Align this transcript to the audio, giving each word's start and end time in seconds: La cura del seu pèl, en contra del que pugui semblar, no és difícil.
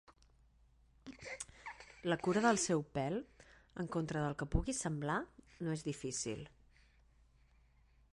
La 2.13 2.17
cura 2.27 2.41
del 2.45 2.59
seu 2.63 2.81
pèl, 2.95 3.19
en 3.83 3.91
contra 3.97 4.25
del 4.25 4.39
que 4.39 4.49
pugui 4.55 4.75
semblar, 4.79 5.19
no 5.67 5.77
és 5.77 5.85
difícil. 5.91 6.43